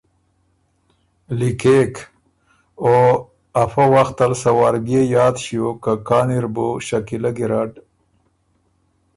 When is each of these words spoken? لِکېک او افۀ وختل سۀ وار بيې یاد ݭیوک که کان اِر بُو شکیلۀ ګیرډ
لِکېک 1.39 1.93
او 2.83 2.93
افۀ 3.61 3.85
وختل 3.95 4.31
سۀ 4.41 4.51
وار 4.57 4.75
بيې 4.85 5.01
یاد 5.15 5.35
ݭیوک 5.43 5.77
که 5.83 5.93
کان 6.07 6.27
اِر 6.37 6.45
بُو 6.53 6.67
شکیلۀ 6.87 7.31
ګیرډ 7.37 7.71